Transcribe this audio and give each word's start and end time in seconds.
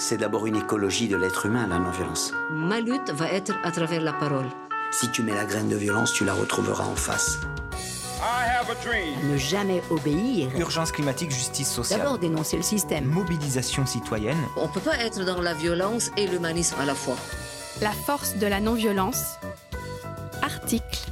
C'est 0.00 0.16
d'abord 0.16 0.46
une 0.46 0.54
écologie 0.54 1.08
de 1.08 1.16
l'être 1.16 1.46
humain, 1.46 1.66
la 1.66 1.80
non-violence. 1.80 2.32
Ma 2.52 2.80
lutte 2.80 3.10
va 3.10 3.32
être 3.32 3.52
à 3.64 3.72
travers 3.72 4.00
la 4.00 4.12
parole. 4.12 4.46
Si 4.92 5.10
tu 5.10 5.24
mets 5.24 5.34
la 5.34 5.44
graine 5.44 5.68
de 5.68 5.74
violence, 5.74 6.12
tu 6.12 6.24
la 6.24 6.34
retrouveras 6.34 6.84
en 6.84 6.94
face. 6.94 7.40
Ne 9.24 9.36
jamais 9.36 9.82
obéir. 9.90 10.56
Urgence 10.56 10.92
climatique, 10.92 11.32
justice 11.32 11.68
sociale. 11.68 11.98
D'abord 11.98 12.18
dénoncer 12.18 12.56
le 12.56 12.62
système. 12.62 13.06
Mobilisation 13.06 13.86
citoyenne. 13.86 14.38
On 14.56 14.68
ne 14.68 14.72
peut 14.72 14.80
pas 14.80 14.96
être 14.98 15.24
dans 15.24 15.40
la 15.40 15.52
violence 15.52 16.12
et 16.16 16.28
l'humanisme 16.28 16.76
à 16.80 16.84
la 16.84 16.94
fois. 16.94 17.16
La 17.80 17.90
force 17.90 18.36
de 18.36 18.46
la 18.46 18.60
non-violence. 18.60 19.34
Article. 20.42 21.10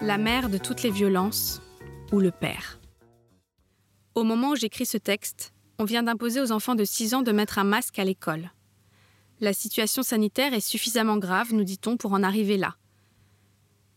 La 0.00 0.16
mère 0.16 0.48
de 0.48 0.58
toutes 0.58 0.82
les 0.82 0.90
violences 0.90 1.60
ou 2.12 2.20
le 2.20 2.30
père. 2.30 2.78
Au 4.14 4.22
moment 4.22 4.50
où 4.50 4.56
j'écris 4.56 4.86
ce 4.86 4.98
texte, 4.98 5.53
on 5.78 5.84
vient 5.84 6.02
d'imposer 6.02 6.40
aux 6.40 6.52
enfants 6.52 6.74
de 6.74 6.84
6 6.84 7.14
ans 7.14 7.22
de 7.22 7.32
mettre 7.32 7.58
un 7.58 7.64
masque 7.64 7.98
à 7.98 8.04
l'école. 8.04 8.50
La 9.40 9.52
situation 9.52 10.02
sanitaire 10.02 10.54
est 10.54 10.60
suffisamment 10.60 11.16
grave, 11.16 11.52
nous 11.52 11.64
dit-on, 11.64 11.96
pour 11.96 12.12
en 12.12 12.22
arriver 12.22 12.56
là. 12.56 12.76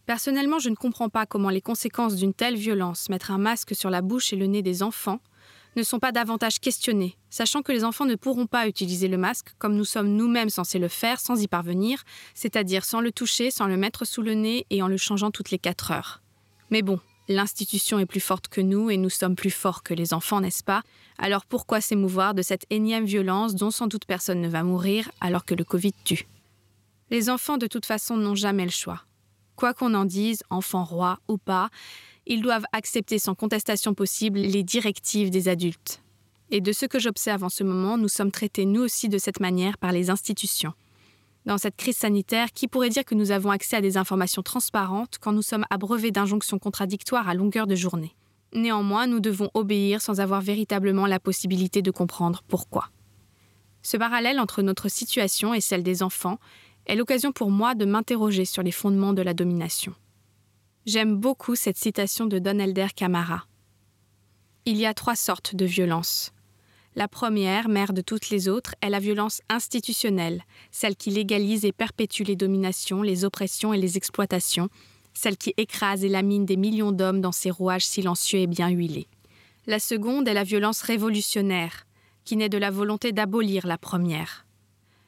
Personnellement, 0.06 0.60
je 0.60 0.70
ne 0.70 0.76
comprends 0.76 1.10
pas 1.10 1.26
comment 1.26 1.50
les 1.50 1.62
conséquences 1.62 2.16
d'une 2.16 2.34
telle 2.34 2.56
violence, 2.56 3.10
mettre 3.10 3.32
un 3.32 3.38
masque 3.38 3.76
sur 3.76 3.90
la 3.90 4.02
bouche 4.02 4.34
et 4.34 4.38
le 4.38 4.48
nez 4.48 4.62
des 4.62 4.82
enfants, 4.82 5.20
ne 5.76 5.84
sont 5.84 6.00
pas 6.00 6.12
davantage 6.12 6.60
questionnées, 6.60 7.18
sachant 7.30 7.62
que 7.62 7.72
les 7.72 7.84
enfants 7.84 8.06
ne 8.06 8.16
pourront 8.16 8.48
pas 8.48 8.68
utiliser 8.68 9.08
le 9.08 9.18
masque 9.18 9.54
comme 9.60 9.76
nous 9.76 9.86
sommes 9.86 10.10
nous-mêmes 10.10 10.50
censés 10.50 10.80
le 10.80 10.88
faire 10.88 11.20
sans 11.20 11.42
y 11.42 11.48
parvenir, 11.48 12.04
c'est-à-dire 12.34 12.84
sans 12.84 13.00
le 13.00 13.12
toucher, 13.12 13.52
sans 13.52 13.68
le 13.68 13.78
mettre 13.78 14.06
sous 14.06 14.24
le 14.24 14.34
nez 14.34 14.66
et 14.70 14.82
en 14.82 14.88
le 14.88 14.98
changeant 14.98 15.30
toutes 15.30 15.52
les 15.52 15.60
4 15.60 15.92
heures. 15.92 16.24
Mais 16.72 16.82
bon, 16.82 17.00
L'institution 17.30 18.00
est 18.00 18.06
plus 18.06 18.22
forte 18.22 18.48
que 18.48 18.62
nous 18.62 18.90
et 18.90 18.96
nous 18.96 19.10
sommes 19.10 19.36
plus 19.36 19.52
forts 19.52 19.84
que 19.84 19.94
les 19.94 20.14
enfants, 20.14 20.40
n'est-ce 20.40 20.64
pas? 20.64 20.84
Alors 21.18 21.46
pourquoi 21.46 21.82
s'émouvoir 21.82 22.34
de 22.34 22.42
cette 22.42 22.66
énième 22.70 23.06
violence 23.06 23.56
dont 23.56 23.72
sans 23.72 23.88
doute 23.88 24.06
personne 24.06 24.40
ne 24.40 24.48
va 24.48 24.64
mourir 24.64 25.12
alors 25.20 25.44
que 25.44 25.56
le 25.56 25.66
Covid 25.66 25.94
tue? 26.06 26.26
Les 27.10 27.30
enfants 27.30 27.58
de 27.58 27.68
toute 27.68 27.86
façon 27.86 28.16
n'ont 28.16 28.36
jamais 28.36 28.64
le 28.64 28.72
choix. 28.72 29.04
Quoi 29.58 29.74
qu'on 29.74 29.94
en 29.94 30.06
dise, 30.06 30.44
enfants 30.50 30.86
rois 30.86 31.20
ou 31.28 31.38
pas, 31.38 31.70
ils 32.26 32.42
doivent 32.42 32.66
accepter 32.72 33.20
sans 33.20 33.36
contestation 33.36 33.94
possible 33.94 34.40
les 34.40 34.64
directives 34.64 35.30
des 35.30 35.50
adultes. 35.50 36.02
Et 36.50 36.62
de 36.62 36.72
ce 36.72 36.86
que 36.86 37.00
j'observe 37.00 37.44
en 37.44 37.50
ce 37.50 37.64
moment, 37.64 37.98
nous 37.98 38.08
sommes 38.08 38.32
traités 38.32 38.66
nous 38.66 38.82
aussi 38.82 39.10
de 39.10 39.18
cette 39.18 39.42
manière 39.42 39.78
par 39.78 39.92
les 39.92 40.10
institutions. 40.10 40.74
Dans 41.48 41.58
cette 41.58 41.78
crise 41.78 41.96
sanitaire, 41.96 42.52
qui 42.52 42.68
pourrait 42.68 42.90
dire 42.90 43.06
que 43.06 43.16
nous 43.16 43.32
avons 43.32 43.52
accès 43.52 43.78
à 43.78 43.82
des 43.82 43.96
informations 43.96 44.42
transparentes 44.42 45.18
quand 45.22 45.32
nous 45.32 45.42
sommes 45.42 45.64
abreuvés 45.70 46.12
d'injonctions 46.12 46.60
contradictoires 46.60 47.30
à 47.30 47.34
longueur 47.34 47.68
de 47.68 47.76
journée 47.76 48.18
Néanmoins, 48.54 49.08
nous 49.08 49.22
devons 49.22 49.50
obéir 49.54 50.02
sans 50.02 50.20
avoir 50.20 50.42
véritablement 50.42 51.08
la 51.08 51.22
possibilité 51.22 51.82
de 51.82 51.90
comprendre 51.90 52.44
pourquoi. 52.50 52.90
Ce 53.82 53.96
parallèle 53.96 54.42
entre 54.42 54.62
notre 54.62 54.90
situation 54.90 55.54
et 55.54 55.62
celle 55.62 55.84
des 55.84 56.04
enfants 56.04 56.38
est 56.86 56.98
l'occasion 56.98 57.32
pour 57.32 57.50
moi 57.50 57.76
de 57.76 57.86
m'interroger 57.86 58.44
sur 58.44 58.62
les 58.62 58.74
fondements 58.74 59.14
de 59.14 59.22
la 59.22 59.34
domination. 59.34 59.94
J'aime 60.86 61.16
beaucoup 61.16 61.56
cette 61.56 61.78
citation 61.78 62.26
de 62.26 62.40
Don 62.40 62.60
Elder 62.60 62.88
Camara. 62.94 63.46
Il 64.66 64.76
y 64.76 64.86
a 64.86 64.94
trois 64.94 65.16
sortes 65.16 65.56
de 65.56 65.66
violence 65.66 66.34
la 66.98 67.08
première, 67.08 67.70
mère 67.70 67.94
de 67.94 68.02
toutes 68.02 68.32
les 68.32 68.50
autres, 68.50 68.74
est 68.82 68.90
la 68.90 68.98
violence 68.98 69.44
institutionnelle, 69.50 70.42
celle 70.72 70.96
qui 70.96 71.12
légalise 71.12 71.64
et 71.64 71.72
perpétue 71.72 72.24
les 72.24 72.36
dominations, 72.36 73.04
les 73.04 73.24
oppressions 73.24 73.72
et 73.72 73.78
les 73.78 73.98
exploitations, 73.98 74.70
celle 75.14 75.38
qui 75.38 75.54
écrase 75.58 76.04
et 76.04 76.10
lamine 76.10 76.48
des 76.48 76.58
millions 76.58 76.92
d'hommes 76.92 77.22
dans 77.22 77.32
ses 77.32 77.52
rouages 77.52 77.86
silencieux 77.86 78.40
et 78.40 78.48
bien 78.48 78.70
huilés. 78.70 79.08
La 79.68 79.78
seconde 79.78 80.28
est 80.28 80.34
la 80.34 80.44
violence 80.44 80.82
révolutionnaire, 80.82 81.86
qui 82.26 82.36
naît 82.36 82.50
de 82.50 82.58
la 82.58 82.72
volonté 82.72 83.12
d'abolir 83.12 83.68
la 83.68 83.78
première. 83.78 84.48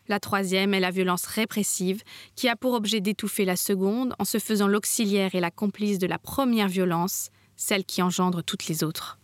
La 0.07 0.19
troisième 0.19 0.75
est 0.75 0.79
la 0.79 0.91
violence 0.91 1.25
répressive, 1.25 2.03
qui 2.35 2.47
a 2.49 2.55
pour 2.55 2.73
objet 2.73 3.01
d'étouffer 3.01 3.45
la 3.45 3.55
seconde 3.55 4.13
en 4.19 4.25
se 4.25 4.37
faisant 4.37 4.67
l'auxiliaire 4.67 5.33
et 5.33 5.39
la 5.39 5.49
complice 5.49 5.97
de 5.97 6.05
la 6.07 6.19
première 6.19 6.67
violence, 6.67 7.29
celle 7.55 7.83
qui 7.83 8.03
engendre 8.03 8.43
toutes 8.43 8.67
les 8.67 8.83
autres. 8.83 9.18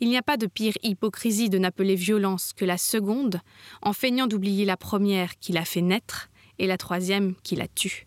Il 0.00 0.08
n'y 0.08 0.16
a 0.16 0.22
pas 0.22 0.38
de 0.38 0.46
pire 0.46 0.74
hypocrisie 0.82 1.50
de 1.50 1.58
n'appeler 1.58 1.94
violence 1.94 2.52
que 2.54 2.64
la 2.64 2.78
seconde, 2.78 3.40
en 3.82 3.92
feignant 3.92 4.26
d'oublier 4.26 4.64
la 4.64 4.78
première 4.78 5.38
qui 5.38 5.52
l'a 5.52 5.66
fait 5.66 5.82
naître 5.82 6.30
et 6.58 6.66
la 6.66 6.78
troisième 6.78 7.34
qui 7.42 7.54
la 7.54 7.68
tue. 7.68 8.06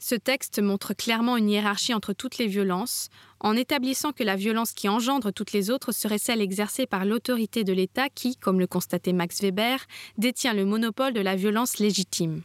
Ce 0.00 0.14
texte 0.14 0.60
montre 0.60 0.94
clairement 0.94 1.36
une 1.36 1.50
hiérarchie 1.50 1.92
entre 1.92 2.12
toutes 2.12 2.38
les 2.38 2.46
violences, 2.46 3.08
en 3.40 3.56
établissant 3.56 4.12
que 4.12 4.22
la 4.22 4.36
violence 4.36 4.72
qui 4.72 4.88
engendre 4.88 5.32
toutes 5.32 5.52
les 5.52 5.70
autres 5.70 5.92
serait 5.92 6.18
celle 6.18 6.40
exercée 6.40 6.86
par 6.86 7.04
l'autorité 7.04 7.64
de 7.64 7.72
l'État 7.72 8.08
qui, 8.08 8.36
comme 8.36 8.60
le 8.60 8.68
constatait 8.68 9.12
Max 9.12 9.42
Weber, 9.42 9.84
détient 10.16 10.54
le 10.54 10.64
monopole 10.64 11.12
de 11.12 11.20
la 11.20 11.36
violence 11.36 11.78
légitime. 11.78 12.42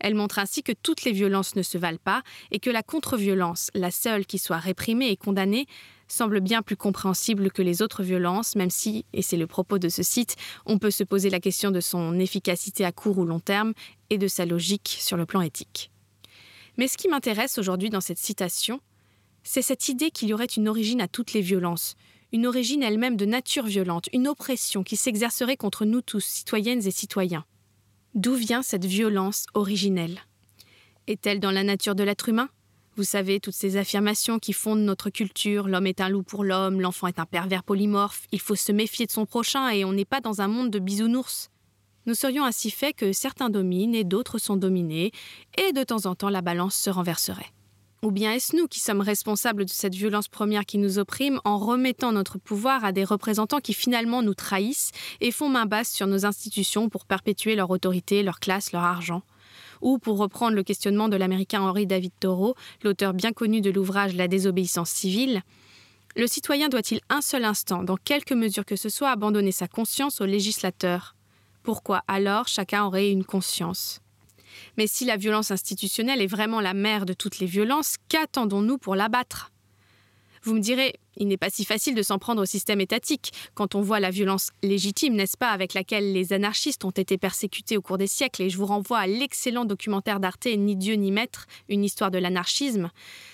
Elle 0.00 0.14
montre 0.14 0.38
ainsi 0.38 0.62
que 0.62 0.72
toutes 0.72 1.04
les 1.04 1.12
violences 1.12 1.56
ne 1.56 1.62
se 1.62 1.76
valent 1.76 1.98
pas 2.02 2.22
et 2.50 2.58
que 2.58 2.70
la 2.70 2.82
contre-violence, 2.82 3.70
la 3.74 3.90
seule 3.90 4.24
qui 4.24 4.38
soit 4.38 4.58
réprimée 4.58 5.10
et 5.10 5.16
condamnée, 5.16 5.66
semble 6.12 6.40
bien 6.40 6.62
plus 6.62 6.76
compréhensible 6.76 7.50
que 7.50 7.62
les 7.62 7.82
autres 7.82 8.02
violences, 8.02 8.56
même 8.56 8.70
si, 8.70 9.04
et 9.12 9.22
c'est 9.22 9.36
le 9.36 9.46
propos 9.46 9.78
de 9.78 9.88
ce 9.88 10.02
site, 10.02 10.36
on 10.66 10.78
peut 10.78 10.90
se 10.90 11.04
poser 11.04 11.30
la 11.30 11.40
question 11.40 11.70
de 11.70 11.80
son 11.80 12.18
efficacité 12.18 12.84
à 12.84 12.92
court 12.92 13.18
ou 13.18 13.24
long 13.24 13.40
terme 13.40 13.72
et 14.10 14.18
de 14.18 14.28
sa 14.28 14.46
logique 14.46 14.96
sur 15.00 15.16
le 15.16 15.26
plan 15.26 15.40
éthique. 15.40 15.90
Mais 16.76 16.88
ce 16.88 16.96
qui 16.96 17.08
m'intéresse 17.08 17.58
aujourd'hui 17.58 17.90
dans 17.90 18.00
cette 18.00 18.18
citation, 18.18 18.80
c'est 19.42 19.62
cette 19.62 19.88
idée 19.88 20.10
qu'il 20.10 20.28
y 20.28 20.34
aurait 20.34 20.44
une 20.44 20.68
origine 20.68 21.00
à 21.00 21.08
toutes 21.08 21.32
les 21.32 21.40
violences, 21.40 21.94
une 22.32 22.46
origine 22.46 22.82
elle-même 22.82 23.16
de 23.16 23.26
nature 23.26 23.66
violente, 23.66 24.08
une 24.12 24.28
oppression 24.28 24.82
qui 24.82 24.96
s'exercerait 24.96 25.56
contre 25.56 25.84
nous 25.84 26.00
tous, 26.00 26.24
citoyennes 26.24 26.86
et 26.86 26.90
citoyens. 26.90 27.44
D'où 28.14 28.34
vient 28.34 28.62
cette 28.62 28.84
violence 28.84 29.46
originelle? 29.54 30.20
Est-elle 31.06 31.40
dans 31.40 31.50
la 31.50 31.64
nature 31.64 31.94
de 31.94 32.02
l'être 32.02 32.28
humain? 32.28 32.48
Vous 32.96 33.04
savez, 33.04 33.40
toutes 33.40 33.54
ces 33.54 33.76
affirmations 33.76 34.38
qui 34.38 34.52
fondent 34.52 34.80
notre 34.80 35.10
culture, 35.10 35.68
l'homme 35.68 35.86
est 35.86 36.00
un 36.00 36.08
loup 36.08 36.22
pour 36.22 36.44
l'homme, 36.44 36.80
l'enfant 36.80 37.06
est 37.06 37.18
un 37.18 37.24
pervers 37.24 37.62
polymorphe, 37.62 38.26
il 38.32 38.40
faut 38.40 38.56
se 38.56 38.72
méfier 38.72 39.06
de 39.06 39.12
son 39.12 39.26
prochain 39.26 39.70
et 39.70 39.84
on 39.84 39.92
n'est 39.92 40.04
pas 40.04 40.20
dans 40.20 40.40
un 40.40 40.48
monde 40.48 40.70
de 40.70 40.78
bisounours. 40.78 41.50
Nous 42.06 42.14
serions 42.14 42.44
ainsi 42.44 42.70
faits 42.70 42.96
que 42.96 43.12
certains 43.12 43.50
dominent 43.50 43.94
et 43.94 44.04
d'autres 44.04 44.38
sont 44.38 44.56
dominés, 44.56 45.12
et 45.56 45.72
de 45.72 45.84
temps 45.84 46.06
en 46.06 46.14
temps 46.14 46.30
la 46.30 46.42
balance 46.42 46.74
se 46.74 46.90
renverserait. 46.90 47.52
Ou 48.02 48.10
bien 48.10 48.32
est-ce 48.32 48.56
nous 48.56 48.66
qui 48.66 48.80
sommes 48.80 49.02
responsables 49.02 49.66
de 49.66 49.70
cette 49.70 49.94
violence 49.94 50.28
première 50.28 50.64
qui 50.64 50.78
nous 50.78 50.98
opprime 50.98 51.38
en 51.44 51.58
remettant 51.58 52.12
notre 52.12 52.38
pouvoir 52.38 52.82
à 52.82 52.92
des 52.92 53.04
représentants 53.04 53.60
qui 53.60 53.74
finalement 53.74 54.22
nous 54.22 54.34
trahissent 54.34 54.90
et 55.20 55.30
font 55.30 55.50
main 55.50 55.66
basse 55.66 55.92
sur 55.92 56.06
nos 56.06 56.24
institutions 56.24 56.88
pour 56.88 57.04
perpétuer 57.04 57.56
leur 57.56 57.70
autorité, 57.70 58.22
leur 58.22 58.40
classe, 58.40 58.72
leur 58.72 58.82
argent? 58.82 59.22
Ou 59.80 59.98
pour 59.98 60.18
reprendre 60.18 60.54
le 60.54 60.62
questionnement 60.62 61.08
de 61.08 61.16
l'américain 61.16 61.60
Henri 61.62 61.86
David 61.86 62.12
Thoreau, 62.20 62.54
l'auteur 62.82 63.14
bien 63.14 63.32
connu 63.32 63.60
de 63.60 63.70
l'ouvrage 63.70 64.14
La 64.14 64.28
désobéissance 64.28 64.90
civile, 64.90 65.42
le 66.16 66.26
citoyen 66.26 66.68
doit-il 66.68 67.00
un 67.08 67.20
seul 67.20 67.44
instant, 67.44 67.84
dans 67.84 67.96
quelque 67.96 68.34
mesure 68.34 68.64
que 68.64 68.76
ce 68.76 68.88
soit, 68.88 69.10
abandonner 69.10 69.52
sa 69.52 69.68
conscience 69.68 70.20
au 70.20 70.26
législateur? 70.26 71.14
Pourquoi 71.62 72.02
alors 72.08 72.48
chacun 72.48 72.84
aurait 72.84 73.10
une 73.10 73.24
conscience? 73.24 74.00
Mais 74.76 74.88
si 74.88 75.04
la 75.04 75.16
violence 75.16 75.52
institutionnelle 75.52 76.20
est 76.20 76.26
vraiment 76.26 76.60
la 76.60 76.74
mère 76.74 77.06
de 77.06 77.12
toutes 77.12 77.38
les 77.38 77.46
violences, 77.46 77.96
qu'attendons-nous 78.08 78.78
pour 78.78 78.96
l'abattre? 78.96 79.52
Vous 80.42 80.54
me 80.54 80.60
direz, 80.60 80.94
il 81.16 81.28
n'est 81.28 81.36
pas 81.36 81.50
si 81.50 81.64
facile 81.64 81.94
de 81.94 82.02
s'en 82.02 82.18
prendre 82.18 82.40
au 82.40 82.46
système 82.46 82.80
étatique 82.80 83.32
quand 83.54 83.74
on 83.74 83.82
voit 83.82 84.00
la 84.00 84.10
violence 84.10 84.50
légitime, 84.62 85.14
n'est-ce 85.14 85.36
pas, 85.36 85.50
avec 85.50 85.74
laquelle 85.74 86.12
les 86.12 86.32
anarchistes 86.32 86.84
ont 86.84 86.90
été 86.90 87.18
persécutés 87.18 87.76
au 87.76 87.82
cours 87.82 87.98
des 87.98 88.06
siècles, 88.06 88.42
et 88.42 88.50
je 88.50 88.56
vous 88.56 88.66
renvoie 88.66 88.98
à 88.98 89.06
l'excellent 89.06 89.64
documentaire 89.64 90.20
d'Arte 90.20 90.46
Ni 90.46 90.76
Dieu 90.76 90.94
ni 90.94 91.10
Maître, 91.10 91.46
une 91.68 91.84
histoire 91.84 92.10
de 92.10 92.18
l'anarchisme. 92.18 92.90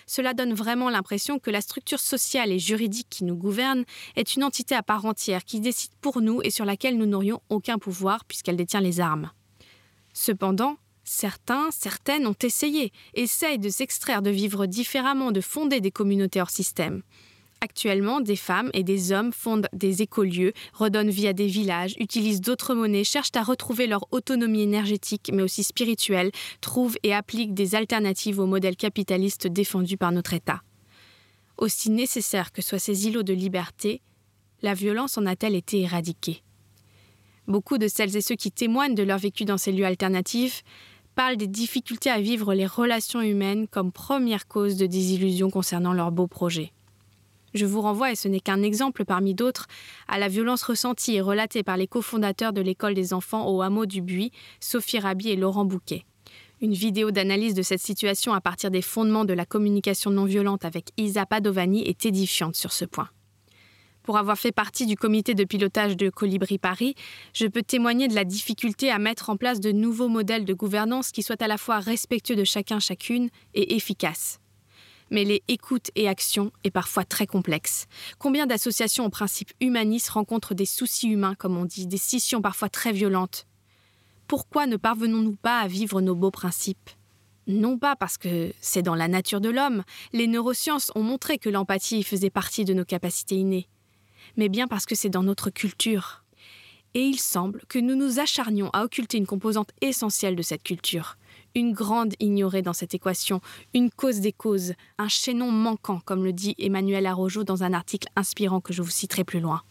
Cela 0.07 0.35
donne 0.35 0.55
vraiment 0.55 0.91
l'impression 0.91 1.39
que 1.39 1.51
la 1.51 1.61
structure 1.61 2.01
sociale 2.01 2.51
et 2.51 2.59
juridique 2.59 3.09
qui 3.09 3.25
nous 3.25 3.37
gouverne 3.37 3.85
est 4.17 4.35
une 4.35 4.45
entité 4.45 4.75
à 4.75 4.83
part 4.83 5.05
entière 5.05 5.45
qui 5.45 5.61
décide 5.61 5.93
pour 6.01 6.21
nous 6.21 6.41
et 6.43 6.51
sur 6.51 6.65
laquelle 6.65 6.97
nous 6.97 7.07
n'aurions 7.07 7.41
aucun 7.49 7.79
pouvoir 7.79 8.25
puisqu'elle 8.25 8.57
détient 8.57 8.81
les 8.81 9.01
armes. 9.01 9.31
Cependant, 10.13 10.77
Certains, 11.09 11.71
certaines 11.71 12.27
ont 12.27 12.35
essayé, 12.43 12.93
essayent 13.15 13.61
de 13.61 13.69
s'extraire 13.69 14.23
de 14.23 14.31
vivre 14.31 14.67
différemment, 14.67 15.31
de 15.31 15.41
fonder 15.41 15.81
des 15.81 15.93
communautés 15.93 16.41
hors 16.41 16.51
système. 16.51 17.03
Actuellement, 17.61 18.21
des 18.21 18.35
femmes 18.35 18.71
et 18.75 18.83
des 18.83 19.13
hommes 19.13 19.33
fondent 19.33 19.69
des 19.73 20.03
écolieux, 20.03 20.53
redonnent 20.73 21.09
vie 21.09 21.29
à 21.29 21.33
des 21.33 21.47
villages, 21.47 21.95
utilisent 22.01 22.41
d'autres 22.41 22.75
monnaies, 22.75 23.05
cherchent 23.05 23.37
à 23.37 23.45
retrouver 23.45 23.87
leur 23.87 24.09
autonomie 24.11 24.63
énergétique 24.63 25.31
mais 25.33 25.43
aussi 25.45 25.63
spirituelle, 25.63 26.33
trouvent 26.61 26.99
et 27.05 27.15
appliquent 27.15 27.55
des 27.55 27.77
alternatives 27.77 28.41
au 28.41 28.47
modèle 28.47 28.77
capitaliste 28.77 29.47
défendu 29.47 29.97
par 29.97 30.11
notre 30.11 30.35
État. 30.35 30.63
Aussi 31.57 31.89
nécessaires 31.89 32.51
que 32.51 32.63
soient 32.63 32.81
ces 32.81 33.07
îlots 33.07 33.23
de 33.23 33.33
liberté, 33.33 34.03
la 34.61 34.75
violence 34.75 35.17
en 35.19 35.27
a-t-elle 35.27 35.55
été 35.55 35.83
éradiquée 35.83 36.43
Beaucoup 37.47 37.79
de 37.79 37.87
celles 37.87 38.17
et 38.17 38.21
ceux 38.21 38.35
qui 38.35 38.51
témoignent 38.51 38.97
de 38.97 39.05
leur 39.05 39.19
vécu 39.19 39.45
dans 39.45 39.57
ces 39.57 39.71
lieux 39.71 39.87
alternatifs 39.87 40.65
parlent 41.17 41.39
des 41.39 41.49
difficultés 41.49 42.11
à 42.11 42.21
vivre 42.21 42.55
les 42.55 42.67
relations 42.67 43.23
humaines 43.23 43.67
comme 43.69 43.91
première 43.91 44.47
cause 44.47 44.77
de 44.77 44.87
désillusion 44.87 45.51
concernant 45.51 45.95
leurs 45.95 46.13
beaux 46.13 46.29
projets. 46.29 46.73
Je 47.55 47.65
vous 47.65 47.81
renvoie, 47.81 48.13
et 48.13 48.17
ce 48.17 48.29
n'est 48.29 48.41
qu'un 48.41 48.63
exemple 48.63 49.07
parmi 49.07 49.35
d'autres, 49.35 49.67
à 50.09 50.19
la 50.19 50.29
violence 50.29 50.63
ressentie 50.63 51.15
et 51.15 51.23
relatée 51.23 51.63
par 51.63 51.79
les 51.79 51.87
cofondateurs 51.87 52.53
de 52.53 52.61
l'école 52.61 52.93
des 52.93 53.15
enfants 53.15 53.49
au 53.49 53.63
hameau 53.63 53.87
du 53.87 54.03
Buis, 54.03 54.31
Sophie 54.61 54.99
Rabi 54.99 55.31
et 55.31 55.37
Laurent 55.37 55.65
Bouquet. 55.65 56.05
Une 56.61 56.75
vidéo 56.75 57.11
d'analyse 57.11 57.55
de 57.55 57.63
cette 57.63 57.81
situation 57.81 58.35
à 58.35 58.43
partir 58.43 58.71
des 58.71 58.83
fondements 58.83 59.25
de 59.25 59.33
la 59.33 59.47
communication 59.47 60.11
non 60.11 60.27
violente 60.27 60.67
avec 60.67 60.91
Isa 60.99 61.25
Padovani 61.25 61.89
est 61.89 62.05
édifiante 62.05 62.57
sur 62.57 62.73
ce 62.73 62.85
point. 62.85 63.09
Pour 64.07 64.19
avoir 64.19 64.39
fait 64.39 64.53
partie 64.53 64.87
du 64.87 64.95
comité 64.95 65.35
de 65.35 65.43
pilotage 65.43 65.97
de 65.97 66.11
Colibri 66.11 66.59
Paris, 66.59 66.95
je 67.35 67.49
peux 67.49 67.63
témoigner 67.63 68.07
de 68.07 68.15
la 68.15 68.25
difficulté 68.25 68.89
à 68.89 69.01
mettre 69.01 69.31
en 69.31 69.37
place 69.37 69.59
de 69.59 69.73
nouveaux 69.73 70.07
modèles 70.07 70.45
de 70.45 70.55
gouvernance 70.55 71.11
qui 71.11 71.25
soient 71.25 71.43
à 71.43 71.49
la 71.49 71.59
fois 71.59 71.81
respectueux 71.81 72.37
de 72.37 72.45
chacun 72.45 72.79
chacune 72.79 73.31
et 73.55 73.75
efficaces. 73.75 74.39
Mais 75.11 75.25
les 75.25 75.43
écoutes 75.49 75.91
et 75.97 76.07
actions 76.07 76.53
est 76.63 76.71
parfois 76.71 77.05
très 77.05 77.27
complexe. 77.27 77.87
Combien 78.21 78.47
d'associations 78.47 79.05
au 79.05 79.11
principe 79.11 79.51
humaniste 79.61 80.11
rencontrent 80.11 80.55
des 80.55 80.67
soucis 80.67 81.09
humains, 81.09 81.35
comme 81.35 81.57
on 81.57 81.65
dit, 81.65 81.89
des 81.89 81.99
scissions 81.99 82.41
parfois 82.41 82.69
très 82.69 82.93
violentes? 82.93 83.49
Pourquoi 84.29 84.69
ne 84.69 84.77
parvenons-nous 84.77 85.35
pas 85.35 85.59
à 85.59 85.67
vivre 85.67 86.01
nos 86.01 86.15
beaux 86.15 86.31
principes? 86.31 86.91
Non 87.49 87.77
pas 87.77 87.97
parce 87.97 88.19
que 88.19 88.53
c'est 88.61 88.83
dans 88.83 88.95
la 88.95 89.09
nature 89.09 89.41
de 89.41 89.49
l'homme, 89.49 89.83
les 90.13 90.29
neurosciences 90.29 90.93
ont 90.95 91.03
montré 91.03 91.39
que 91.39 91.51
l'empathie 91.51 92.05
faisait 92.05 92.31
partie 92.31 92.65
de 92.65 92.75
nos 92.75 92.85
capacités 92.85 93.37
innées, 93.37 93.69
mais 94.37 94.49
bien 94.49 94.69
parce 94.69 94.87
que 94.87 94.95
c'est 94.95 95.09
dans 95.09 95.23
notre 95.23 95.51
culture. 95.51 96.23
Et 96.95 97.03
il 97.03 97.19
semble 97.19 97.63
que 97.69 97.79
nous 97.79 97.95
nous 97.95 98.21
acharnions 98.21 98.71
à 98.73 98.83
occulter 98.83 99.19
une 99.19 99.27
composante 99.27 99.71
essentielle 99.83 100.37
de 100.37 100.43
cette 100.43 100.63
culture, 100.63 101.17
une 101.55 101.73
grande 101.73 102.15
ignorée 102.21 102.63
dans 102.63 102.73
cette 102.73 102.95
équation, 102.95 103.41
une 103.75 103.91
cause 103.91 104.21
des 104.21 104.33
causes, 104.33 104.73
un 104.99 105.09
chaînon 105.09 105.51
manquant, 105.51 106.01
comme 106.05 106.25
le 106.25 106.33
dit 106.33 106.55
Emmanuel 106.59 107.07
Arrojo 107.07 107.45
dans 107.45 107.65
un 107.65 107.73
article 107.73 108.09
inspirant 108.17 108.61
que 108.61 108.73
je 108.73 108.83
vous 108.83 108.91
citerai 108.91 109.25
plus 109.25 109.41
loin. 109.41 109.63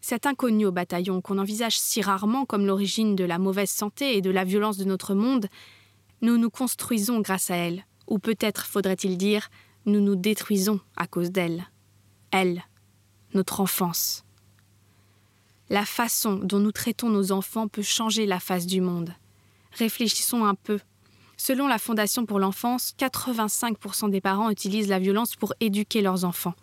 Cet 0.00 0.26
inconnu 0.26 0.64
au 0.64 0.72
bataillon, 0.72 1.20
qu'on 1.20 1.38
envisage 1.38 1.78
si 1.78 2.00
rarement 2.00 2.46
comme 2.46 2.66
l'origine 2.66 3.16
de 3.16 3.24
la 3.24 3.38
mauvaise 3.38 3.70
santé 3.70 4.16
et 4.16 4.22
de 4.22 4.30
la 4.30 4.44
violence 4.44 4.78
de 4.78 4.84
notre 4.84 5.14
monde, 5.14 5.48
nous 6.22 6.38
nous 6.38 6.50
construisons 6.50 7.20
grâce 7.20 7.50
à 7.50 7.56
elle, 7.56 7.84
ou 8.06 8.18
peut-être 8.18 8.64
faudrait-il 8.64 9.18
dire, 9.18 9.50
nous 9.86 10.00
nous 10.00 10.16
détruisons 10.16 10.80
à 10.96 11.06
cause 11.06 11.30
d'elle. 11.30 11.68
Elle, 12.30 12.64
notre 13.34 13.60
enfance. 13.60 14.24
La 15.70 15.84
façon 15.84 16.36
dont 16.36 16.60
nous 16.60 16.72
traitons 16.72 17.10
nos 17.10 17.30
enfants 17.30 17.68
peut 17.68 17.82
changer 17.82 18.24
la 18.24 18.40
face 18.40 18.66
du 18.66 18.80
monde. 18.80 19.14
Réfléchissons 19.72 20.44
un 20.44 20.54
peu. 20.54 20.78
Selon 21.36 21.68
la 21.68 21.78
Fondation 21.78 22.26
pour 22.26 22.40
l'enfance, 22.40 22.94
85% 22.98 24.10
des 24.10 24.20
parents 24.20 24.50
utilisent 24.50 24.88
la 24.88 24.98
violence 24.98 25.36
pour 25.36 25.54
éduquer 25.60 26.00
leurs 26.00 26.24
enfants. 26.24 26.54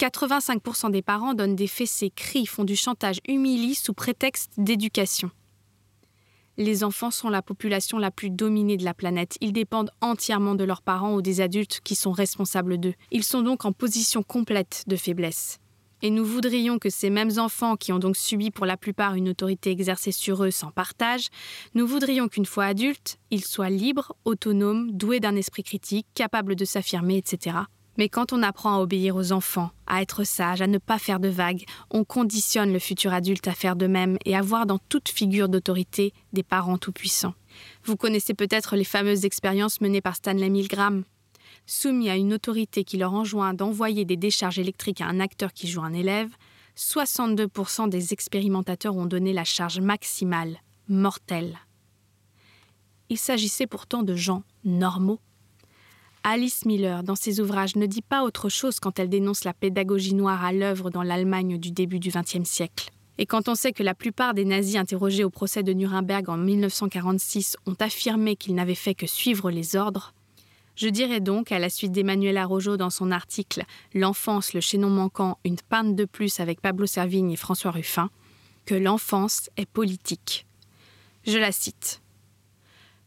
85% 0.00 0.90
des 0.90 1.00
parents 1.00 1.32
donnent 1.32 1.56
des 1.56 1.68
fessées, 1.68 2.10
crient, 2.10 2.46
font 2.46 2.64
du 2.64 2.76
chantage, 2.76 3.20
humilient 3.28 3.74
sous 3.74 3.94
prétexte 3.94 4.52
d'éducation. 4.58 5.30
Les 6.58 6.84
enfants 6.84 7.10
sont 7.10 7.30
la 7.30 7.40
population 7.40 7.98
la 7.98 8.10
plus 8.10 8.30
dominée 8.30 8.76
de 8.76 8.84
la 8.84 8.92
planète. 8.94 9.38
Ils 9.40 9.52
dépendent 9.52 9.92
entièrement 10.00 10.54
de 10.54 10.64
leurs 10.64 10.82
parents 10.82 11.14
ou 11.14 11.22
des 11.22 11.40
adultes 11.40 11.80
qui 11.82 11.94
sont 11.94 12.12
responsables 12.12 12.78
d'eux. 12.78 12.94
Ils 13.12 13.24
sont 13.24 13.42
donc 13.42 13.64
en 13.64 13.72
position 13.72 14.22
complète 14.22 14.84
de 14.86 14.96
faiblesse. 14.96 15.59
Et 16.02 16.10
nous 16.10 16.24
voudrions 16.24 16.78
que 16.78 16.90
ces 16.90 17.10
mêmes 17.10 17.38
enfants, 17.38 17.76
qui 17.76 17.92
ont 17.92 17.98
donc 17.98 18.16
subi 18.16 18.50
pour 18.50 18.66
la 18.66 18.76
plupart 18.76 19.14
une 19.14 19.28
autorité 19.28 19.70
exercée 19.70 20.12
sur 20.12 20.44
eux 20.44 20.50
sans 20.50 20.70
partage, 20.70 21.28
nous 21.74 21.86
voudrions 21.86 22.28
qu'une 22.28 22.46
fois 22.46 22.64
adultes, 22.64 23.18
ils 23.30 23.44
soient 23.44 23.70
libres, 23.70 24.14
autonomes, 24.24 24.92
doués 24.92 25.20
d'un 25.20 25.36
esprit 25.36 25.62
critique, 25.62 26.06
capables 26.14 26.56
de 26.56 26.64
s'affirmer, 26.64 27.18
etc. 27.18 27.56
Mais 27.98 28.08
quand 28.08 28.32
on 28.32 28.42
apprend 28.42 28.76
à 28.76 28.80
obéir 28.80 29.14
aux 29.14 29.32
enfants, 29.32 29.72
à 29.86 30.00
être 30.00 30.24
sage, 30.24 30.62
à 30.62 30.66
ne 30.66 30.78
pas 30.78 30.98
faire 30.98 31.20
de 31.20 31.28
vagues, 31.28 31.64
on 31.90 32.04
conditionne 32.04 32.72
le 32.72 32.78
futur 32.78 33.12
adulte 33.12 33.46
à 33.46 33.52
faire 33.52 33.76
de 33.76 33.86
même 33.86 34.16
et 34.24 34.34
à 34.34 34.40
voir 34.40 34.64
dans 34.64 34.78
toute 34.78 35.10
figure 35.10 35.50
d'autorité 35.50 36.14
des 36.32 36.42
parents 36.42 36.78
tout-puissants. 36.78 37.34
Vous 37.84 37.96
connaissez 37.96 38.32
peut-être 38.32 38.76
les 38.76 38.84
fameuses 38.84 39.26
expériences 39.26 39.82
menées 39.82 40.00
par 40.00 40.16
Stanley 40.16 40.48
Milgram, 40.48 41.04
soumis 41.66 42.10
à 42.10 42.16
une 42.16 42.34
autorité 42.34 42.84
qui 42.84 42.96
leur 42.96 43.14
enjoint 43.14 43.54
d'envoyer 43.54 44.04
des 44.04 44.16
décharges 44.16 44.58
électriques 44.58 45.00
à 45.00 45.06
un 45.06 45.20
acteur 45.20 45.52
qui 45.52 45.68
joue 45.68 45.82
un 45.82 45.92
élève, 45.92 46.30
62% 46.76 47.88
des 47.88 48.12
expérimentateurs 48.12 48.96
ont 48.96 49.06
donné 49.06 49.32
la 49.32 49.44
charge 49.44 49.80
maximale, 49.80 50.58
mortelle. 50.88 51.58
Il 53.08 53.18
s'agissait 53.18 53.66
pourtant 53.66 54.02
de 54.02 54.14
gens 54.14 54.44
normaux. 54.64 55.20
Alice 56.22 56.66
Miller, 56.66 57.02
dans 57.02 57.16
ses 57.16 57.40
ouvrages, 57.40 57.76
ne 57.76 57.86
dit 57.86 58.02
pas 58.02 58.24
autre 58.24 58.48
chose 58.48 58.78
quand 58.78 58.98
elle 58.98 59.08
dénonce 59.08 59.44
la 59.44 59.54
pédagogie 59.54 60.14
noire 60.14 60.44
à 60.44 60.52
l'œuvre 60.52 60.90
dans 60.90 61.02
l'Allemagne 61.02 61.58
du 61.58 61.70
début 61.70 61.98
du 61.98 62.10
XXe 62.10 62.48
siècle. 62.48 62.90
Et 63.18 63.26
quand 63.26 63.48
on 63.48 63.54
sait 63.54 63.72
que 63.72 63.82
la 63.82 63.94
plupart 63.94 64.32
des 64.32 64.44
nazis 64.44 64.76
interrogés 64.76 65.24
au 65.24 65.30
procès 65.30 65.62
de 65.62 65.72
Nuremberg 65.72 66.28
en 66.30 66.36
1946 66.36 67.56
ont 67.66 67.76
affirmé 67.78 68.36
qu'ils 68.36 68.54
n'avaient 68.54 68.74
fait 68.74 68.94
que 68.94 69.06
suivre 69.06 69.50
les 69.50 69.76
ordres, 69.76 70.14
je 70.80 70.88
dirais 70.88 71.20
donc, 71.20 71.52
à 71.52 71.58
la 71.58 71.68
suite 71.68 71.92
d'Emmanuel 71.92 72.38
Arrojo 72.38 72.78
dans 72.78 72.88
son 72.88 73.10
article 73.10 73.64
L'enfance, 73.92 74.54
le 74.54 74.62
chaînon 74.62 74.88
manquant, 74.88 75.36
une 75.44 75.58
panne 75.68 75.94
de 75.94 76.06
plus 76.06 76.40
avec 76.40 76.62
Pablo 76.62 76.86
Servigne 76.86 77.30
et 77.32 77.36
François 77.36 77.70
Ruffin, 77.70 78.08
que 78.64 78.74
l'enfance 78.74 79.50
est 79.58 79.68
politique. 79.68 80.46
Je 81.26 81.36
la 81.36 81.52
cite. 81.52 82.00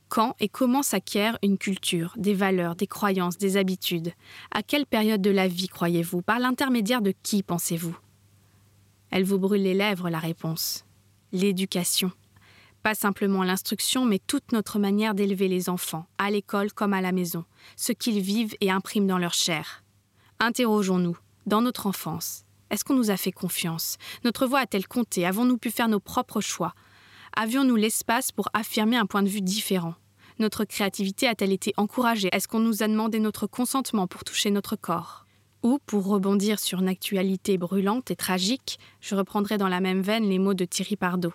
Quand 0.08 0.36
et 0.40 0.50
comment 0.50 0.84
s'acquiert 0.84 1.40
une 1.42 1.58
culture, 1.58 2.14
des 2.16 2.36
valeurs, 2.36 2.75
des 2.75 2.86
croyances, 2.86 3.40
des 3.40 3.58
habitudes? 3.58 4.14
À 4.52 4.62
quelle 4.62 4.86
période 4.86 5.24
de 5.24 5.31
la 5.31 5.48
vie 5.48 5.68
croyez-vous? 5.68 6.22
Par 6.22 6.38
l'intermédiaire 6.38 7.02
de 7.02 7.12
qui 7.24 7.42
pensez-vous? 7.42 7.98
Elle 9.10 9.24
vous 9.24 9.40
brûle 9.40 9.64
les 9.64 9.74
lèvres, 9.74 10.12
la 10.12 10.19
réponse. 10.19 10.86
L'éducation. 11.31 12.12
Pas 12.83 12.95
simplement 12.95 13.44
l'instruction, 13.44 14.03
mais 14.03 14.19
toute 14.19 14.51
notre 14.51 14.77
manière 14.77 15.15
d'élever 15.15 15.47
les 15.47 15.69
enfants, 15.69 16.06
à 16.18 16.30
l'école 16.30 16.74
comme 16.74 16.94
à 16.94 17.00
la 17.00 17.13
maison, 17.13 17.45
ce 17.77 17.94
qu'ils 17.94 18.19
vivent 18.19 18.56
et 18.59 18.69
impriment 18.69 19.07
dans 19.07 19.18
leur 19.18 19.33
chair. 19.33 19.83
Interrogeons-nous, 20.41 21.18
dans 21.45 21.62
notre 21.62 21.88
enfance, 21.88 22.44
est-ce 22.69 22.83
qu'on 22.83 22.95
nous 22.95 23.09
a 23.09 23.15
fait 23.15 23.31
confiance? 23.31 23.97
Notre 24.25 24.47
voix 24.47 24.59
a-t-elle 24.59 24.88
compté? 24.88 25.25
Avons-nous 25.25 25.57
pu 25.57 25.71
faire 25.71 25.88
nos 25.88 26.01
propres 26.01 26.41
choix? 26.41 26.74
Avions-nous 27.38 27.77
l'espace 27.77 28.33
pour 28.33 28.50
affirmer 28.53 28.97
un 28.97 29.06
point 29.06 29.24
de 29.24 29.30
vue 29.30 29.41
différent? 29.41 29.95
Notre 30.39 30.65
créativité 30.65 31.27
a-t-elle 31.27 31.53
été 31.53 31.74
encouragée? 31.77 32.30
Est-ce 32.33 32.50
qu'on 32.50 32.59
nous 32.59 32.83
a 32.83 32.88
demandé 32.88 33.19
notre 33.19 33.47
consentement 33.47 34.07
pour 34.07 34.25
toucher 34.25 34.51
notre 34.51 34.75
corps? 34.75 35.25
Ou, 35.62 35.80
pour 35.85 36.06
rebondir 36.06 36.59
sur 36.59 36.80
une 36.80 36.89
actualité 36.89 37.57
brûlante 37.57 38.12
et 38.12 38.18
tragique, 38.18 38.77
je 39.00 39.15
reprendrai 39.15 39.57
dans 39.57 39.69
la 39.69 39.80
même 39.80 40.01
veine 40.01 40.27
les 40.27 40.39
mots 40.39 40.53
de 40.53 40.65
Thierry 40.65 40.97
Pardot. 40.97 41.33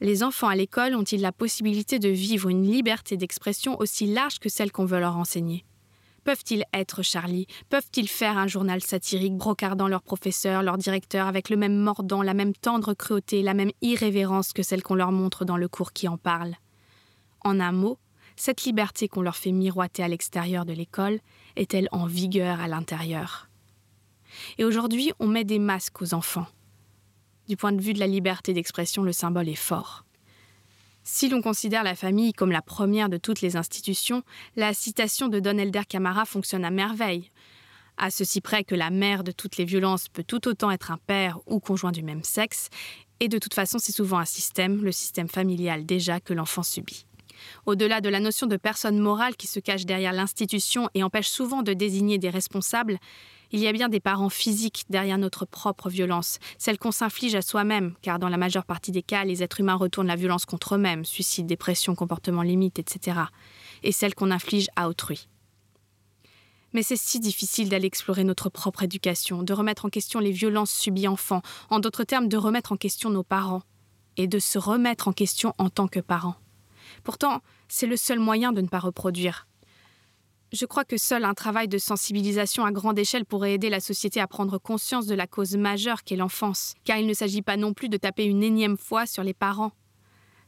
Les 0.00 0.22
enfants 0.22 0.48
à 0.48 0.56
l'école 0.56 0.94
ont-ils 0.94 1.22
la 1.22 1.32
possibilité 1.32 1.98
de 1.98 2.10
vivre 2.10 2.50
une 2.50 2.70
liberté 2.70 3.16
d'expression 3.16 3.80
aussi 3.80 4.06
large 4.06 4.38
que 4.38 4.50
celle 4.50 4.70
qu'on 4.70 4.84
veut 4.84 5.00
leur 5.00 5.16
enseigner? 5.16 5.64
Peuvent-ils 6.22 6.64
être 6.74 7.02
Charlie? 7.02 7.46
Peuvent-ils 7.70 8.08
faire 8.08 8.36
un 8.36 8.46
journal 8.46 8.82
satirique 8.82 9.36
brocardant 9.36 9.88
leur 9.88 10.02
professeur, 10.02 10.62
leur 10.62 10.76
directeur 10.76 11.28
avec 11.28 11.48
le 11.48 11.56
même 11.56 11.78
mordant, 11.78 12.20
la 12.20 12.34
même 12.34 12.52
tendre 12.52 12.92
cruauté, 12.92 13.42
la 13.42 13.54
même 13.54 13.70
irrévérence 13.80 14.52
que 14.52 14.62
celle 14.62 14.82
qu'on 14.82 14.96
leur 14.96 15.12
montre 15.12 15.44
dans 15.44 15.56
le 15.56 15.68
cours 15.68 15.92
qui 15.92 16.08
en 16.08 16.18
parle? 16.18 16.56
En 17.42 17.60
un 17.60 17.72
mot, 17.72 17.98
cette 18.34 18.64
liberté 18.64 19.08
qu'on 19.08 19.22
leur 19.22 19.36
fait 19.36 19.52
miroiter 19.52 20.02
à 20.02 20.08
l'extérieur 20.08 20.66
de 20.66 20.72
l'école 20.74 21.20
est-elle 21.54 21.88
en 21.90 22.06
vigueur 22.06 22.60
à 22.60 22.68
l'intérieur? 22.68 23.48
Et 24.58 24.64
aujourd'hui, 24.64 25.12
on 25.20 25.28
met 25.28 25.44
des 25.44 25.60
masques 25.60 26.02
aux 26.02 26.12
enfants. 26.12 26.46
Du 27.48 27.56
point 27.56 27.72
de 27.72 27.80
vue 27.80 27.92
de 27.92 28.00
la 28.00 28.06
liberté 28.06 28.52
d'expression, 28.52 29.02
le 29.02 29.12
symbole 29.12 29.48
est 29.48 29.54
fort. 29.54 30.04
Si 31.04 31.28
l'on 31.28 31.40
considère 31.40 31.84
la 31.84 31.94
famille 31.94 32.32
comme 32.32 32.50
la 32.50 32.62
première 32.62 33.08
de 33.08 33.16
toutes 33.16 33.40
les 33.40 33.56
institutions, 33.56 34.24
la 34.56 34.74
citation 34.74 35.28
de 35.28 35.38
Don 35.38 35.56
Elder 35.56 35.82
Camara 35.88 36.24
fonctionne 36.24 36.64
à 36.64 36.70
merveille. 36.70 37.30
À 37.96 38.10
ceci 38.10 38.40
près 38.40 38.64
que 38.64 38.74
la 38.74 38.90
mère 38.90 39.22
de 39.22 39.30
toutes 39.30 39.56
les 39.56 39.64
violences 39.64 40.08
peut 40.08 40.24
tout 40.24 40.48
autant 40.48 40.72
être 40.72 40.90
un 40.90 40.98
père 40.98 41.38
ou 41.46 41.60
conjoint 41.60 41.92
du 41.92 42.02
même 42.02 42.24
sexe, 42.24 42.68
et 43.20 43.28
de 43.28 43.38
toute 43.38 43.54
façon 43.54 43.78
c'est 43.78 43.92
souvent 43.92 44.18
un 44.18 44.24
système, 44.24 44.82
le 44.82 44.90
système 44.90 45.28
familial 45.28 45.86
déjà, 45.86 46.18
que 46.18 46.34
l'enfant 46.34 46.64
subit. 46.64 47.06
Au-delà 47.64 48.00
de 48.00 48.08
la 48.08 48.20
notion 48.20 48.46
de 48.46 48.56
personne 48.56 48.98
morale 48.98 49.36
qui 49.36 49.46
se 49.46 49.60
cache 49.60 49.86
derrière 49.86 50.12
l'institution 50.12 50.90
et 50.94 51.02
empêche 51.02 51.28
souvent 51.28 51.62
de 51.62 51.72
désigner 51.72 52.18
des 52.18 52.30
responsables, 52.30 52.98
il 53.52 53.60
y 53.60 53.68
a 53.68 53.72
bien 53.72 53.88
des 53.88 54.00
parents 54.00 54.28
physiques 54.28 54.84
derrière 54.90 55.18
notre 55.18 55.44
propre 55.44 55.88
violence, 55.88 56.38
celle 56.58 56.78
qu'on 56.78 56.90
s'inflige 56.90 57.34
à 57.34 57.42
soi-même, 57.42 57.94
car 58.02 58.18
dans 58.18 58.28
la 58.28 58.36
majeure 58.36 58.64
partie 58.64 58.92
des 58.92 59.02
cas, 59.02 59.24
les 59.24 59.42
êtres 59.42 59.60
humains 59.60 59.74
retournent 59.74 60.06
la 60.06 60.16
violence 60.16 60.44
contre 60.44 60.74
eux-mêmes, 60.74 61.04
suicide, 61.04 61.46
dépression, 61.46 61.94
comportement 61.94 62.42
limite, 62.42 62.78
etc., 62.78 63.20
et 63.82 63.92
celle 63.92 64.14
qu'on 64.14 64.30
inflige 64.30 64.68
à 64.76 64.88
autrui. 64.88 65.28
Mais 66.72 66.82
c'est 66.82 66.96
si 66.96 67.20
difficile 67.20 67.68
d'aller 67.68 67.86
explorer 67.86 68.24
notre 68.24 68.50
propre 68.50 68.82
éducation, 68.82 69.42
de 69.42 69.52
remettre 69.52 69.84
en 69.84 69.88
question 69.88 70.20
les 70.20 70.32
violences 70.32 70.72
subies 70.72 71.08
enfants, 71.08 71.42
en 71.70 71.78
d'autres 71.78 72.04
termes, 72.04 72.28
de 72.28 72.36
remettre 72.36 72.72
en 72.72 72.76
question 72.76 73.10
nos 73.10 73.22
parents, 73.22 73.62
et 74.16 74.26
de 74.26 74.38
se 74.38 74.58
remettre 74.58 75.08
en 75.08 75.12
question 75.12 75.54
en 75.58 75.70
tant 75.70 75.88
que 75.88 76.00
parents. 76.00 76.36
Pourtant, 77.04 77.40
c'est 77.68 77.86
le 77.86 77.96
seul 77.96 78.18
moyen 78.18 78.52
de 78.52 78.60
ne 78.60 78.68
pas 78.68 78.78
reproduire. 78.78 79.46
Je 80.52 80.64
crois 80.64 80.84
que 80.84 80.96
seul 80.96 81.24
un 81.24 81.34
travail 81.34 81.66
de 81.66 81.76
sensibilisation 81.76 82.64
à 82.64 82.70
grande 82.70 82.98
échelle 82.98 83.24
pourrait 83.24 83.54
aider 83.54 83.68
la 83.68 83.80
société 83.80 84.20
à 84.20 84.28
prendre 84.28 84.58
conscience 84.58 85.06
de 85.06 85.14
la 85.14 85.26
cause 85.26 85.56
majeure 85.56 86.04
qu'est 86.04 86.14
l'enfance, 86.14 86.74
car 86.84 86.98
il 86.98 87.06
ne 87.06 87.14
s'agit 87.14 87.42
pas 87.42 87.56
non 87.56 87.74
plus 87.74 87.88
de 87.88 87.96
taper 87.96 88.24
une 88.24 88.44
énième 88.44 88.76
fois 88.76 89.06
sur 89.06 89.24
les 89.24 89.34
parents. 89.34 89.72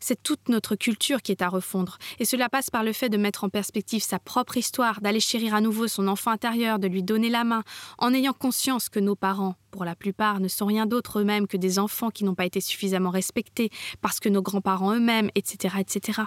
C'est 0.00 0.23
toute 0.23 0.49
notre 0.49 0.76
culture 0.76 1.21
qui 1.21 1.33
est 1.33 1.43
à 1.43 1.49
refondre, 1.49 1.99
et 2.21 2.25
cela 2.25 2.49
passe 2.49 2.71
par 2.71 2.85
le 2.85 2.93
fait 2.93 3.09
de 3.09 3.17
mettre 3.17 3.43
en 3.43 3.49
perspective 3.49 4.00
sa 4.00 4.21
propre 4.21 4.57
histoire, 4.57 5.00
d'aller 5.00 5.19
chérir 5.19 5.55
à 5.55 5.61
nouveau 5.61 5.88
son 5.88 6.07
enfant 6.07 6.31
intérieur, 6.31 6.78
de 6.78 6.87
lui 6.87 7.02
donner 7.02 7.28
la 7.28 7.43
main, 7.43 7.64
en 7.99 8.14
ayant 8.14 8.33
conscience 8.33 8.88
que 8.88 9.00
nos 9.00 9.17
parents, 9.17 9.57
pour 9.73 9.85
la 9.85 9.97
plupart, 9.97 10.38
ne 10.38 10.47
sont 10.47 10.67
rien 10.67 10.87
d'autre 10.87 11.19
eux-mêmes 11.19 11.49
que 11.49 11.57
des 11.57 11.81
enfants 11.81 12.11
qui 12.11 12.23
n'ont 12.23 12.37
pas 12.37 12.47
été 12.47 12.61
suffisamment 12.61 13.11
respectés, 13.11 13.71
parce 14.00 14.21
que 14.21 14.28
nos 14.28 14.43
grands-parents 14.43 14.95
eux-mêmes, 14.95 15.31
etc., 15.35 15.75
etc. 15.81 16.23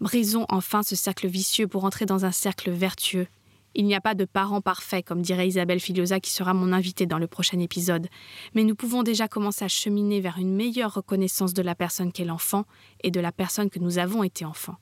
Brisons 0.00 0.46
enfin 0.48 0.82
ce 0.82 0.96
cercle 0.96 1.28
vicieux 1.28 1.68
pour 1.68 1.84
entrer 1.84 2.06
dans 2.06 2.24
un 2.24 2.32
cercle 2.32 2.70
vertueux. 2.70 3.26
Il 3.74 3.84
n'y 3.84 3.94
a 3.94 4.00
pas 4.00 4.14
de 4.14 4.24
parents 4.24 4.62
parfaits, 4.62 5.04
comme 5.04 5.20
dirait 5.20 5.46
Isabelle 5.46 5.78
Filiosa, 5.78 6.20
qui 6.20 6.30
sera 6.30 6.54
mon 6.54 6.72
invitée 6.72 7.04
dans 7.04 7.18
le 7.18 7.26
prochain 7.26 7.58
épisode, 7.58 8.08
mais 8.54 8.64
nous 8.64 8.74
pouvons 8.74 9.02
déjà 9.02 9.28
commencer 9.28 9.64
à 9.64 9.68
cheminer 9.68 10.20
vers 10.20 10.38
une 10.38 10.56
meilleure 10.56 10.94
reconnaissance 10.94 11.52
de 11.52 11.62
la 11.62 11.74
personne 11.74 12.12
qu'est 12.12 12.24
l'enfant 12.24 12.64
et 13.04 13.10
de 13.10 13.20
la 13.20 13.30
personne 13.30 13.68
que 13.68 13.78
nous 13.78 13.98
avons 13.98 14.24
été 14.24 14.46
enfant. 14.46 14.76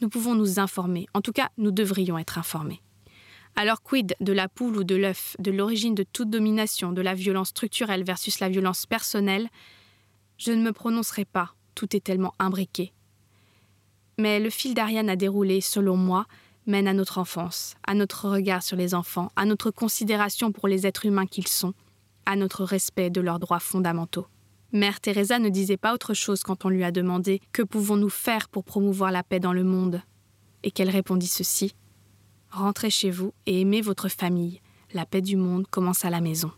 Nous 0.00 0.08
pouvons 0.08 0.36
nous 0.36 0.60
informer, 0.60 1.06
en 1.14 1.20
tout 1.20 1.32
cas 1.32 1.50
nous 1.58 1.72
devrions 1.72 2.16
être 2.16 2.38
informés. 2.38 2.80
Alors 3.56 3.82
quid 3.82 4.14
de 4.20 4.32
la 4.32 4.48
poule 4.48 4.76
ou 4.76 4.84
de 4.84 4.94
l'œuf, 4.94 5.36
de 5.40 5.50
l'origine 5.50 5.94
de 5.96 6.04
toute 6.04 6.30
domination, 6.30 6.92
de 6.92 7.02
la 7.02 7.14
violence 7.14 7.48
structurelle 7.48 8.04
versus 8.04 8.38
la 8.38 8.48
violence 8.48 8.86
personnelle? 8.86 9.48
Je 10.38 10.52
ne 10.52 10.62
me 10.62 10.72
prononcerai 10.72 11.24
pas, 11.24 11.54
tout 11.74 11.94
est 11.94 12.04
tellement 12.04 12.34
imbriqué, 12.38 12.92
mais 14.18 14.40
le 14.40 14.50
fil 14.50 14.74
d'Ariane 14.74 15.08
à 15.08 15.16
dérouler, 15.16 15.60
selon 15.60 15.96
moi, 15.96 16.26
mène 16.66 16.88
à 16.88 16.94
notre 16.94 17.18
enfance, 17.18 17.74
à 17.86 17.94
notre 17.94 18.28
regard 18.28 18.62
sur 18.62 18.76
les 18.76 18.94
enfants, 18.94 19.30
à 19.36 19.44
notre 19.44 19.70
considération 19.70 20.52
pour 20.52 20.68
les 20.68 20.86
êtres 20.86 21.06
humains 21.06 21.26
qu'ils 21.26 21.48
sont, 21.48 21.74
à 22.26 22.36
notre 22.36 22.64
respect 22.64 23.10
de 23.10 23.20
leurs 23.20 23.38
droits 23.38 23.60
fondamentaux. 23.60 24.26
Mère 24.72 25.00
Teresa 25.00 25.38
ne 25.38 25.50
disait 25.50 25.76
pas 25.76 25.94
autre 25.94 26.14
chose 26.14 26.42
quand 26.42 26.64
on 26.64 26.68
lui 26.68 26.82
a 26.82 26.90
demandé 26.90 27.40
Que 27.52 27.62
pouvons-nous 27.62 28.08
faire 28.08 28.48
pour 28.48 28.64
promouvoir 28.64 29.12
la 29.12 29.22
paix 29.22 29.40
dans 29.40 29.52
le 29.52 29.62
monde? 29.62 30.02
Et 30.62 30.70
qu'elle 30.70 30.90
répondit 30.90 31.26
ceci 31.26 31.74
Rentrez 32.50 32.90
chez 32.90 33.10
vous 33.10 33.32
et 33.46 33.60
aimez 33.60 33.82
votre 33.82 34.08
famille. 34.08 34.60
La 34.92 35.06
paix 35.06 35.20
du 35.20 35.36
monde 35.36 35.66
commence 35.68 36.04
à 36.04 36.10
la 36.10 36.20
maison. 36.20 36.50